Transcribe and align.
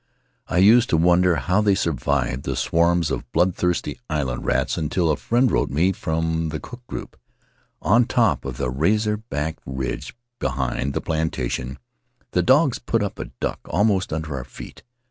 I 0.47 0.57
used 0.57 0.89
to 0.89 0.97
wonder 0.97 1.35
how 1.35 1.61
they 1.61 1.75
survived 1.75 2.41
the 2.41 2.55
swarms 2.55 3.11
of 3.11 3.31
bloodthirsty 3.31 3.99
island 4.09 4.47
rats 4.47 4.75
until 4.75 5.11
a 5.11 5.15
friend 5.15 5.51
wrote 5.51 5.69
me 5.69 5.91
from 5.91 6.49
the 6.49 6.59
Cook 6.59 6.81
group: 6.87 7.15
"On 7.83 8.05
top 8.05 8.43
of 8.43 8.57
the 8.57 8.71
razor 8.71 9.17
back 9.17 9.57
ridge 9.63 10.15
be 10.39 10.47
hind 10.47 10.95
the 10.95 11.01
plantation, 11.01 11.77
the 12.31 12.41
dogs 12.41 12.79
put 12.79 13.03
up 13.03 13.19
a 13.19 13.25
duck 13.39 13.59
almost 13.65 14.11
under 14.11 14.35
our 14.35 14.43
feet. 14.43 14.81